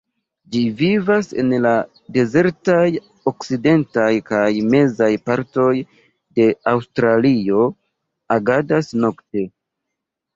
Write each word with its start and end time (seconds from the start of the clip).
Ĝi 0.53 0.59
vivas 0.77 1.27
en 1.41 1.51
la 1.65 1.73
dezertaj 2.15 2.85
okcidentaj 3.31 4.07
kaj 4.29 4.47
mezaj 4.71 5.09
partoj 5.31 5.69
de 6.39 6.47
Aŭstralio, 6.73 7.67
agadas 8.37 8.91
nokte. 9.05 9.45